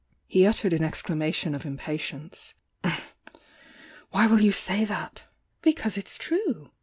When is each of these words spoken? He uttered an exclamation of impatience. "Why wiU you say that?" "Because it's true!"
He 0.25 0.47
uttered 0.47 0.73
an 0.73 0.81
exclamation 0.83 1.53
of 1.53 1.63
impatience. 1.63 2.55
"Why 2.81 4.25
wiU 4.25 4.41
you 4.41 4.51
say 4.51 4.83
that?" 4.83 5.25
"Because 5.61 5.95
it's 5.95 6.17
true!" 6.17 6.71